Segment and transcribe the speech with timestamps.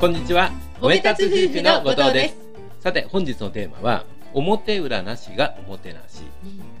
[0.00, 0.50] こんにちは。
[0.80, 2.36] おめ立つ夫婦の後藤です。
[2.80, 6.22] さて、本日のテーマは、表裏なしがおもてなし。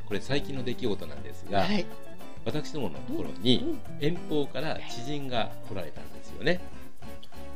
[0.06, 1.84] これ最近の出来事なんですが、はい。
[2.46, 6.62] 私どものところに遠方から知人が来られたんですよね。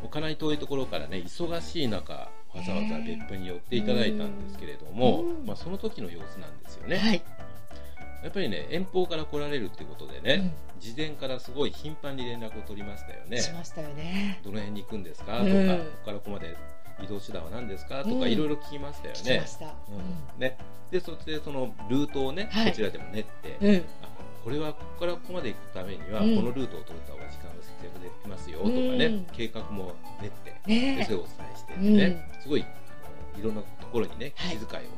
[0.04, 2.28] おかない遠いところからね、忙しい中、わ
[2.62, 6.98] ざわざ別府に寄っていただいたんですけれども、うんまあ、その時の様子なんですよね。
[6.98, 7.22] はい。
[8.24, 10.80] やっぱりね、遠方から来られるってことでね、うん。
[10.80, 13.38] 事前からすごい頻繁に連絡を取りましたよね。
[13.38, 14.40] しましたよね。
[14.42, 15.38] どの辺に行くんですか？
[15.40, 16.56] とか、うんここからここまで
[17.02, 18.02] 移動手段は何ですか？
[18.02, 18.22] とか、うん。
[18.22, 19.20] いろいろ聞きましたよね。
[19.20, 19.46] 聞きま。
[19.46, 19.66] した。
[19.66, 20.40] うん。
[20.40, 20.56] ね。
[20.90, 22.70] でそしてそのルートをね、はい。
[22.70, 23.84] こちらでも練って。
[24.02, 24.08] あ
[24.42, 26.36] これはここからここまで行くためには、うん。
[26.36, 29.26] このルートを通った方が時間が節約できますよとかね、うん。
[29.32, 32.64] 計画も練って、でねそれをお伝えしてね、すごいい
[33.42, 34.56] ろんなところにねはい。
[34.56, 34.88] 気遣いをし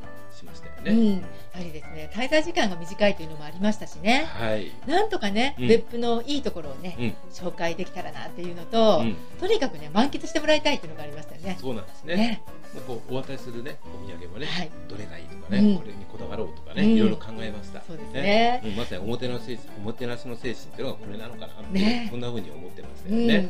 [0.47, 0.91] ましたよえ。
[0.91, 1.09] うね。
[1.15, 1.15] ん。
[1.17, 4.25] やはりですね、滞在時間が短いというのもありましたしね。
[4.27, 11.57] はい、なんとかね、うん別府のいいところをね、うん紹介できたらなっていうのと、うん、とにかくね、満喫してもらいたいっていうのがありましたよね。
[11.59, 12.15] そうなんですね。
[12.15, 12.41] ね。
[12.85, 14.69] こうお渡しするねお土産もね、はい。
[14.87, 17.81] どれがいいとかね、うんこれにこだわろうとかね、うんいろいろ考えました。
[17.81, 23.21] そうですねうんまさにおもてなしおもてなしの精神っていうのがこれなのかなって、ねそんな風に思ってましたうん。
[23.21, 23.49] よね。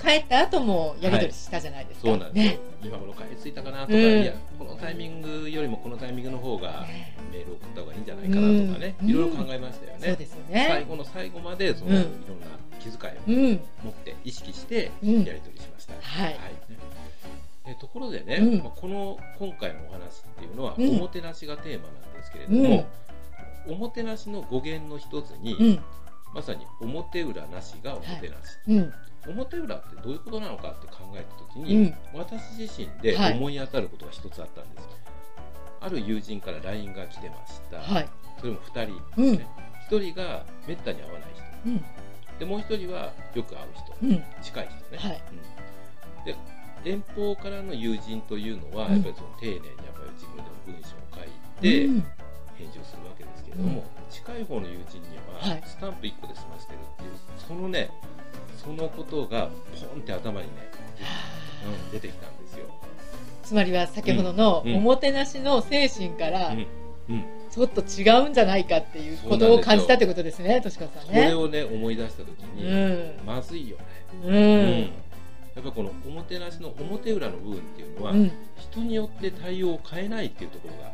[0.00, 2.08] 帰った後もやり取りしたじゃないですか。
[2.08, 2.58] そうなんですよね。。
[2.82, 4.32] 今頃帰り着いたかなとか、うんいや
[4.82, 7.16] タイミングよりもこのタイミングの方がね。
[7.32, 9.08] メールを送った方がいいんじゃないかなとかね、うん。
[9.08, 10.28] いろいろ考えましたよね。
[10.50, 10.66] ね。
[10.68, 11.96] 最後の最後までその、うん。
[11.96, 12.46] いろんな
[12.80, 13.60] 気遣いをうん。
[13.84, 15.24] 持って意識してやうん。
[15.24, 15.94] り取りしました。
[16.00, 16.36] はい。
[17.64, 18.58] でところでね、うん。
[18.58, 20.90] まあ、この今回のお話っていうのは、うん。
[20.90, 22.62] おもてなしがテーマなんですけれどうん。
[22.68, 22.86] も、
[23.68, 25.80] おもてなしの語源の一つに、うん。
[26.34, 28.92] まさに表裏なしがおもてなし、うん。
[29.26, 31.94] 表裏ってどういうことなのかって考えた時うに、ん。
[32.14, 33.36] 私自身ではい。
[33.36, 34.90] 思い当たることが一つあったんですよ、
[35.80, 38.08] ある友人から LINE が来てました、はい。
[38.38, 39.46] それも2人うんですね、
[39.90, 41.70] 1人がめったに会わない人。
[41.70, 41.84] うん。
[42.38, 44.24] でもう1人はよく会う人、うん。
[44.42, 45.22] 近い人ね、はい。
[45.30, 46.24] うん。
[46.24, 46.36] で
[46.84, 48.92] 遠方からの友人というのは、うん。
[48.94, 51.28] やっぱりその丁寧にやっぱり自分でも文章を書い
[51.60, 52.04] てうん。
[52.58, 53.82] 返事をするわけですけれども、うん。
[54.10, 55.62] 近い方の友人にははい。
[55.64, 57.10] スタンプ1個で済ませてるっていう
[57.46, 57.90] そのね
[58.62, 59.48] そのことが
[59.90, 60.52] ポンって頭にね、
[61.86, 62.66] うん、出てきたんですよ。
[63.42, 66.66] つまりは先ほどのうんおもてなしの精神からうん
[67.08, 71.22] うん、ちょっと違うんじゃないかっていうことを感じたってことですね、としかさんね。
[71.24, 73.26] それをね思い出した時に、うん。
[73.26, 73.84] まずいよね、
[74.24, 74.34] うん。
[74.34, 74.90] うん
[75.54, 78.32] やっぱこのおもてなしの表裏の部分っていうのは、うん。
[78.56, 80.92] 人によって対応を変えないっていうところが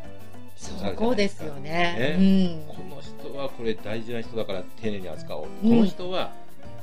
[0.57, 2.65] そこですよね。
[2.67, 6.33] この人はこれ大事な人だから丁寧に扱おう、うんこの人は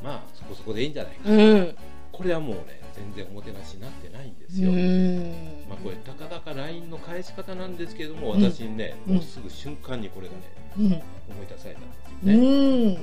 [0.04, 1.40] まあそこそこでいいんじゃないか、うん。
[1.40, 1.76] うん。
[2.12, 5.30] これはもうね全然おもてなしになってないんですうよ、ん。
[5.70, 8.44] まあ、これたかだか LINE の返し方なんですけれどもうん。
[8.44, 9.16] 私にね、うん。
[9.16, 10.42] もうすぐ瞬間にこれがね
[10.78, 10.86] うん。
[10.86, 10.94] 思
[11.44, 12.98] い出されたんですうよね、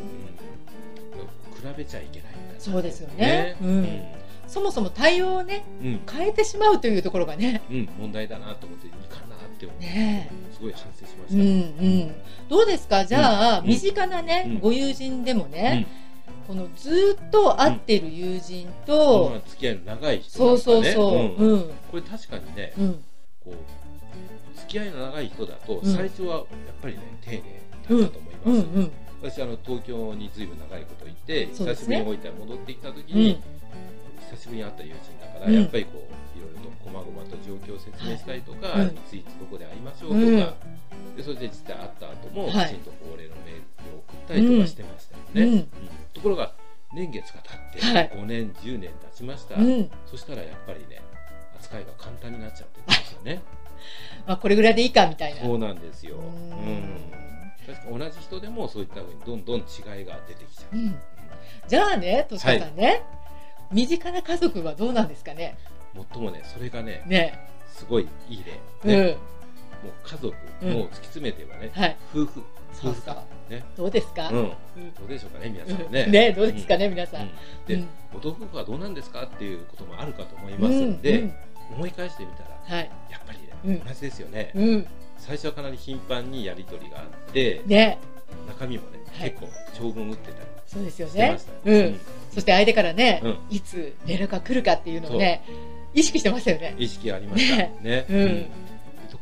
[1.55, 3.57] 比べちゃいけないんだそうですよね。
[3.61, 4.03] うん。
[4.49, 5.65] そもそも対応をね、
[6.11, 7.63] 変えてしまうというところがね。
[7.71, 10.31] うん問題だなと思っていかなって思って、ね。
[10.53, 11.45] すごい反省しまうした、んう
[12.11, 12.15] ん。
[12.49, 13.05] どうですか？
[13.05, 13.67] じゃあ、うん。
[13.69, 14.59] 身近なね、うん。
[14.61, 15.51] ご友人でもうん。
[15.53, 15.87] ね、
[16.47, 21.17] このずっと会ってる友人まと、あ付き合いの長い人そうそうそう。
[21.17, 21.71] んうん。
[21.91, 23.05] これ確かにね、うん。
[23.45, 25.95] こう付き合いの長い人だとうん。
[25.95, 26.45] 最初はやっ
[26.81, 28.55] ぱりね丁寧だったと思います、うん。
[28.55, 28.93] うん。
[29.23, 31.55] 私あの東京にずいぶん長いこといて、ね。
[31.55, 34.37] しぶりに置いて戻ってきた時に、うん。
[34.37, 35.55] 久しぶりに会った友人だから、うん。
[35.55, 38.87] やっぱりこういろいろと細々と状況を説明したりとか、はい。
[38.89, 38.97] うん。
[38.97, 40.55] いついつどこで会いましょうとか、
[41.17, 42.69] でそれで実際会った後もきはい。
[42.69, 43.55] ちんとお礼のメー
[43.87, 45.69] ルを送ったりとかしてましたよね、うんうん
[46.13, 46.53] ところが
[46.95, 49.91] 年月が経ってはい5年10年経ちました、うん。
[50.07, 51.03] そしたらやっぱりね
[51.59, 53.43] 扱いが簡単になっちゃってるんですよね
[54.27, 55.41] まあ、これぐらいでいいかみたいな。
[55.41, 61.01] そうなんですよ、ううんん、確か同じ人でもそういったふうにどんどん違いが出てきちゃう、うん
[61.69, 63.03] じゃあね、としかさんね、
[63.71, 65.57] 身近な家族はどうなんですかね？
[65.95, 67.39] もっともねそれがねね。
[67.69, 68.45] すごいいい
[68.85, 69.07] 例、ねうん。
[69.07, 71.97] もう家族、うんもう突き詰めてはね、はい。
[72.15, 73.25] 夫婦そうそう夫婦か。
[73.51, 73.65] ね。
[73.77, 74.37] どうですか、うん。
[74.37, 74.51] うん。
[74.95, 75.93] どうでしょうかね皆さんうん。
[75.93, 77.23] ねねどうですかね、皆さん。
[77.23, 77.31] うん。
[77.67, 77.89] で、うん。
[78.13, 81.35] ご夫婦はどうなんですかっていうこともあるかと思いますんで、うん
[81.75, 82.91] 思い返してみたらはい。
[83.11, 83.85] やっぱりね、うん。
[83.87, 84.87] 同じですよね、うん。
[85.17, 87.99] 最初はかなり頻繁にやり取りがあって、ね。
[88.49, 89.31] 中身もね、はい。
[89.31, 91.39] 結構長文打ってたりそうですよね。
[91.65, 92.01] うん。
[92.31, 93.39] そして相手からね、うん。
[93.51, 95.43] いつ連絡が来るかっていうのをね、
[95.95, 96.75] 意識してましたよね。
[96.79, 97.75] 意識ありましたね。
[97.83, 98.07] ね。
[98.09, 98.45] うん。
[98.45, 98.51] と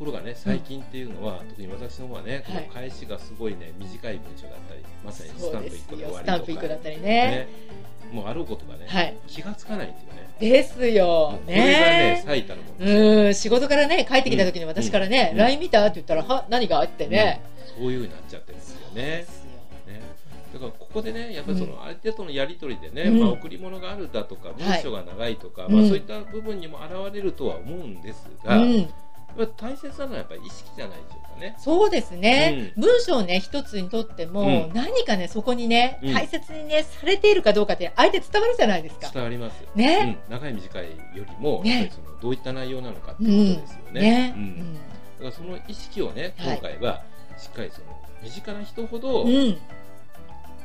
[0.01, 7.03] ころがね最近っていうのは、特に私の方はねこのはい返しがすごいね短い文章だったりまさにスタンプ1個で終わりとかスタンプ1個だったりね。
[7.03, 7.49] ね。
[8.11, 9.17] もうあろうことがね、はい。
[9.29, 10.31] 気がつかないっていうね。
[10.41, 11.07] ですよ。
[11.07, 11.47] もう。
[11.47, 11.75] これがね
[12.15, 12.23] ね。
[12.27, 13.25] 最たるものですよ。
[13.25, 15.39] うん、仕事からね、帰ってきた時に私からね、うん。
[15.39, 17.41] LINE 見たって言ったら、は、何があってね。
[17.77, 17.83] うん。
[17.85, 19.41] そういう風になっちゃってるんですよね。
[20.53, 23.21] だからここでねやっぱりそのうん相手とのやり取りでね、うん。
[23.21, 25.75] まあ、贈り物があるだとか文章が長いとか、うん。
[25.75, 28.67] まあ、そういった部分にも現れるとは思うんですが、う
[29.57, 31.55] 大切なのはやっぱり意識じゃないでしょうかね。
[31.59, 34.73] そうですね、文章ね一つにとっても、うん。
[34.75, 36.15] 何かねそこにねうん。
[36.15, 39.11] 大切にねされているかどうかって相手伝わるじゃないですか。
[39.13, 41.91] 伝わります、ね、うん、長い短いよりも、ね。
[41.95, 44.01] そのどういった内容なのかっていうことですよね。
[44.01, 44.75] ね、うん。
[44.75, 46.59] だからその意識をねはい。
[46.59, 47.03] 今回は
[47.39, 47.87] しっかりその
[48.23, 49.59] 身近な人ほどうん、うん、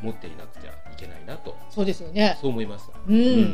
[0.02, 1.56] 持っていなくちゃいけないなと。
[1.70, 2.38] そうですよね。
[2.42, 2.94] そう思いました。
[3.08, 3.52] うん、やっ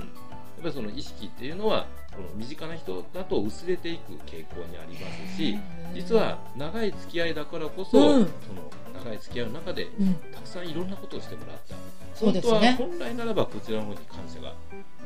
[0.64, 5.58] ぱりその意識っていうのはこの身近な人だと薄れていく傾向にありますし
[5.94, 8.26] 実は長い付き合いだからこそ、うん。
[8.26, 8.70] その
[9.04, 11.76] 長い付き合いの中でうん、たくさんいろんなことをしてもらった。
[12.14, 12.76] そうですね。
[12.78, 14.54] 本当は本来ならばこちらの方に感謝が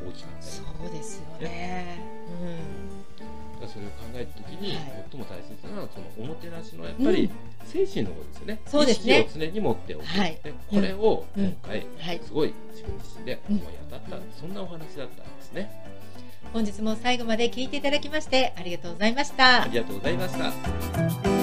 [0.06, 2.02] 大きかったりそうですよね。
[3.56, 5.06] だからそれを考えた時に、はい。
[5.12, 7.30] 最も大切なのはそのおもてなしのやっぱり
[7.64, 9.20] 精神の方ですよね、そうですね。
[9.22, 10.40] 意識を常に持っておく、はい。
[10.44, 11.46] でこれをうん。
[11.46, 11.88] 今回、
[12.22, 15.72] すごい自分自身でうん思い当たった、そんなお話だったんですね
[16.56, 19.68] 本日も最後まで聞いていただきましてありがとうございましたあ。
[19.68, 21.35] りがとうございました